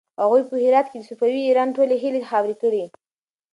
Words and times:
هغوی 0.21 0.41
په 0.49 0.55
هرات 0.63 0.87
کې 0.89 0.97
د 0.99 1.03
صفوي 1.09 1.41
ایران 1.45 1.69
ټولې 1.75 1.95
هيلې 2.03 2.21
خاورې 2.29 2.55
کړې. 2.61 2.83